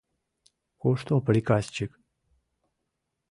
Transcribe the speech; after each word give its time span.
Кушто 0.81 1.13
приказчик? 1.25 1.91